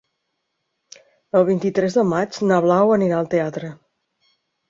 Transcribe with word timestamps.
El 1.39 1.45
vint-i-tres 1.49 1.99
de 1.99 2.05
maig 2.15 2.41
na 2.51 2.59
Blau 2.67 2.93
anirà 2.97 3.19
al 3.19 3.31
teatre. 3.37 3.73